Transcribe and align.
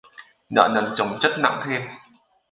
Nợ 0.49 0.71
nần 0.73 0.91
chồng 0.95 1.17
chất 1.19 1.31
nặng 1.39 1.59
thêm 1.63 1.81